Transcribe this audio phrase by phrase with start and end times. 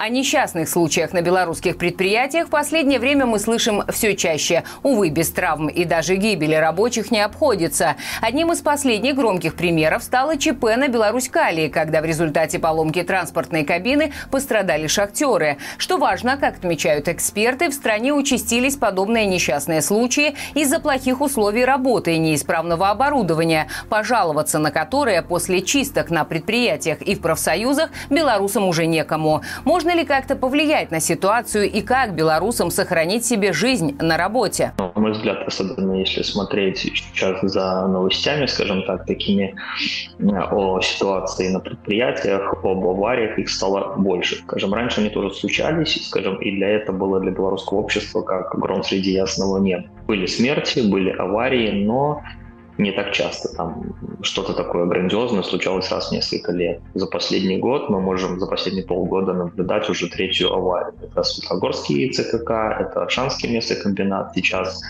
[0.00, 4.62] О несчастных случаях на белорусских предприятиях в последнее время мы слышим все чаще.
[4.84, 7.96] Увы, без травм и даже гибели рабочих не обходится.
[8.20, 14.12] Одним из последних громких примеров стало ЧП на Беларусь-Калии, когда в результате поломки транспортной кабины
[14.30, 15.58] пострадали шахтеры.
[15.78, 22.14] Что важно, как отмечают эксперты, в стране участились подобные несчастные случаи из-за плохих условий работы
[22.14, 28.86] и неисправного оборудования, пожаловаться на которые после чисток на предприятиях и в профсоюзах белорусам уже
[28.86, 29.42] некому.
[29.64, 34.72] Можно ли как-то повлиять на ситуацию и как белорусам сохранить себе жизнь на работе?
[34.78, 39.54] На мой взгляд, особенно если смотреть сейчас за новостями, скажем так, такими
[40.50, 44.36] о ситуации на предприятиях, об авариях, их стало больше.
[44.36, 48.82] Скажем, раньше они тоже случались, скажем, и для этого было для белорусского общества как гром
[48.82, 49.84] среди ясного неба.
[50.06, 52.22] Были смерти, были аварии, но
[52.78, 53.54] не так часто.
[53.56, 56.80] Там что-то такое грандиозное случалось раз в несколько лет.
[56.94, 60.94] За последний год мы можем за последние полгода наблюдать уже третью аварию.
[61.02, 64.80] Это Светлогорский ЦКК, это Шанский мясокомбинат, сейчас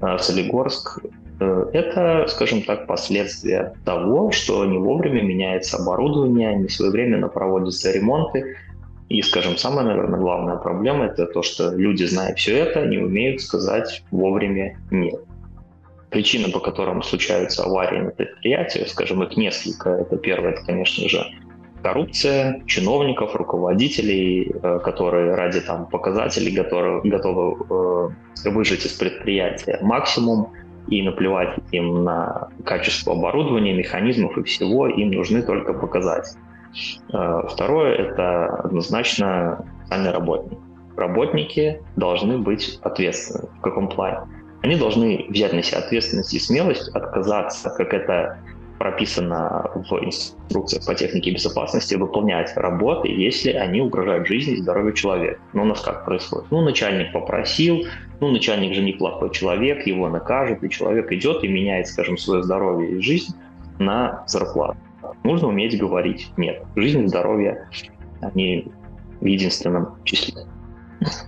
[0.00, 1.00] э, Солигорск.
[1.40, 8.56] Э, это, скажем так, последствия того, что не вовремя меняется оборудование, не своевременно проводятся ремонты,
[9.08, 13.40] и, скажем, самая, наверное, главная проблема– это то, что люди, зная все это, не умеют
[13.40, 15.20] сказать вовремя «нет».
[16.10, 19.90] Причины, по которым случаются аварии на предприятиях, скажем, их несколько.
[19.90, 21.26] Это первое, это, конечно же,
[21.82, 28.12] коррупция чиновников, руководителей, э, которые ради там, показателей готовы, готовы
[28.44, 30.52] э, выжить из предприятия максимум
[30.88, 36.40] и наплевать им на качество оборудования, механизмов и всего, им нужны только показатели.
[37.12, 40.58] Э, второе– это однозначно сами работники.
[40.96, 43.48] Работники должны быть ответственны.
[43.58, 44.18] В каком плане?
[44.62, 48.38] Они должны взять на себя ответственность и смелость, отказаться, как это
[48.78, 55.40] прописано в инструкциях по технике безопасности, выполнять работы, если они угрожают жизни и здоровью человека.
[55.52, 56.50] Но у нас как происходит?
[56.50, 57.84] Ну, начальник попросил,
[58.20, 62.90] ну, начальник же неплохой человек, его накажут, и человек идет и меняет, скажем, свое здоровье
[62.90, 63.34] и жизнь
[63.78, 64.78] на зарплату.
[65.24, 66.62] Нужно уметь говорить «нет».
[66.76, 67.68] Жизнь и здоровье,
[68.20, 68.68] они
[69.20, 70.44] в единственном числе.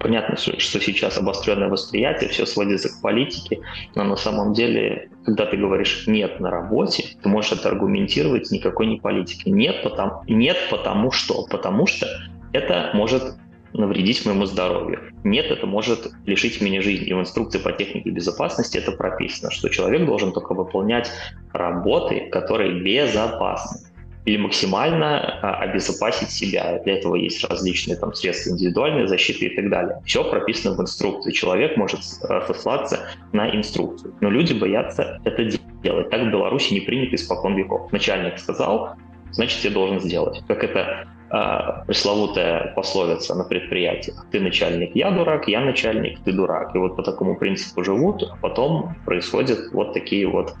[0.00, 3.60] Понятно, что сейчас обостренное восприятие, все сводится к политике,
[3.94, 8.86] но на самом деле, когда ты говоришь «нет» на работе, ты можешь это аргументировать никакой
[8.86, 9.50] не политикой.
[9.50, 11.46] Нет, потому, нет потому что?
[11.46, 12.08] Потому что
[12.52, 13.36] это может
[13.72, 15.12] навредить моему здоровью.
[15.22, 17.06] Нет, это может лишить меня жизни.
[17.06, 21.08] И в инструкции по технике безопасности это прописано, что человек должен только выполнять
[21.52, 23.89] работы, которые безопасны
[24.24, 26.80] или максимально а, обезопасить себя.
[26.84, 30.00] Для этого есть различные там средства индивидуальной защиты и так далее.
[30.04, 31.32] Все прописано в инструкции.
[31.32, 33.00] Человек может а, сослаться
[33.32, 34.14] на инструкцию.
[34.20, 35.44] Но люди боятся это
[35.82, 36.10] делать.
[36.10, 37.90] Так в Беларуси не принято испокон веков.
[37.92, 38.96] Начальник сказал,
[39.30, 40.42] значит, я должен сделать.
[40.46, 44.26] Как это э, пресловутая пословица на предприятиях.
[44.30, 46.74] Ты начальник, я дурак, я начальник, ты дурак.
[46.74, 50.54] И вот по такому принципу живут, а потом происходят вот такие вот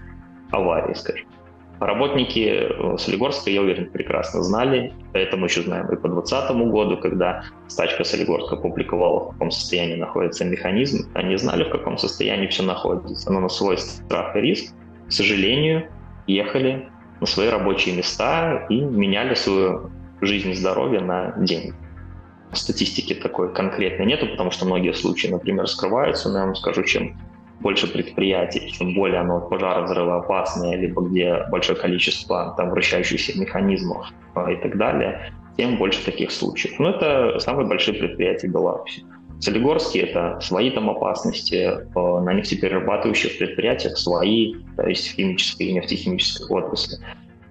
[0.50, 1.26] аварии, скажем.
[1.80, 6.98] Работники э, Солигорска, я уверен, прекрасно знали, это мы еще знаем и по 2020 году,
[6.98, 12.64] когда стачка Солигорска опубликовала, в каком состоянии находится механизм, они знали, в каком состоянии все
[12.64, 14.74] находится, но на свой страх и риск,
[15.08, 15.88] к сожалению,
[16.26, 21.72] ехали на свои рабочие места и меняли свою жизнь и здоровье на деньги.
[22.52, 27.16] Статистики такой конкретной нету, потому что многие случаи, например, скрываются, но я вам скажу, чем
[27.60, 34.50] больше предприятий, чем более оно пожаро взрывоопасное, либо где большое количество там вращающихся механизмов а,
[34.50, 36.78] и так далее, тем больше таких случаев.
[36.78, 39.04] Но это самые большие предприятия Беларуси.
[39.40, 45.72] Солигорские— это свои там опасности, а, на нефтеперерабатывающих предприятиях свои, то есть в химической и
[45.72, 46.98] нефтехимической отрасли.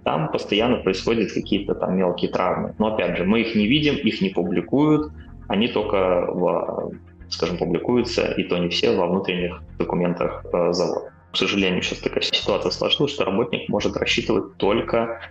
[0.03, 2.73] Там постоянно происходят какие-то там мелкие травмы.
[2.79, 5.11] Но опять же, мы их не видим, их не публикуют,
[5.47, 6.93] они только в
[7.29, 11.11] скажем, публикуются, и то не все во внутренних документах э, завода.
[11.31, 15.21] К сожалению, сейчас такая ситуация сложилась, что работник может рассчитывать только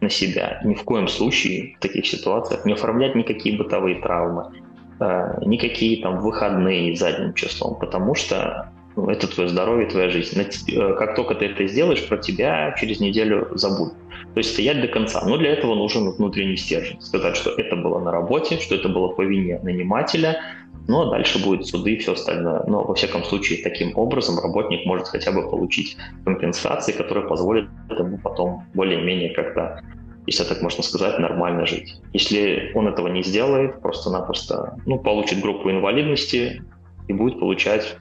[0.00, 0.60] на себя.
[0.64, 4.52] Ни в коем случае в таких ситуациях не оформлять никакие бытовые травмы,
[5.00, 10.40] э, никакие там выходные задним числом, потому что ну, это твое здоровье, твоя жизнь.
[10.40, 13.94] Э, как только ты это сделаешь, про тебя через неделю забудут.
[14.34, 15.22] То есть стоять до конца.
[15.24, 17.00] Но для этого нужен внутренний стержень.
[17.00, 20.40] Сказать, что это было на работе, что это было по вине нанимателя,
[20.90, 22.64] ну а дальше будет суды и все остальное.
[22.66, 28.18] Но во всяком случае таким образом работник может хотя бы получить компенсации, которые позволят ему
[28.18, 29.80] потом более-менее как-то
[30.26, 32.00] если так можно сказать, нормально жить.
[32.12, 36.62] Если он этого не сделает, просто-напросто ну, получит группу инвалидности
[37.08, 37.96] и будет получать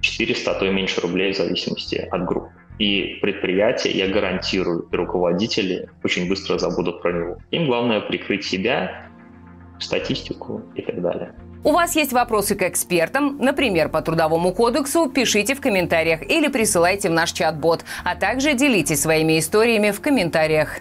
[0.00, 2.48] 400, а то и меньше рублей в зависимости от группы.
[2.78, 7.36] И предприятия, я гарантирую, и руководители очень быстро забудут про него.
[7.50, 9.06] Им главное прикрыть себя
[9.78, 11.34] статистику и так далее.
[11.64, 17.08] У вас есть вопросы к экспертам, например, по Трудовому кодексу, пишите в комментариях или присылайте
[17.08, 20.80] в наш чат-бот, а также делитесь своими историями в комментариях.